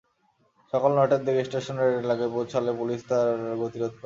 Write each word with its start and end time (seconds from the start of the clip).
সকাল 0.73 0.91
নয়টার 0.97 1.21
দিকে 1.25 1.41
স্টেশন 1.45 1.75
রোড 1.77 1.95
এলাকায় 2.01 2.31
পৌঁছালে 2.35 2.71
পুলিশ 2.79 2.99
তাঁর 3.09 3.27
গতিরোধ 3.61 3.91
করে। 3.91 3.99